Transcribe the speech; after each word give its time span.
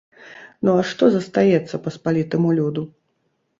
Ну 0.67 0.71
а 0.83 0.85
што 0.91 1.09
застаецца 1.17 1.83
паспалітаму 1.85 2.57
люду? 2.63 2.89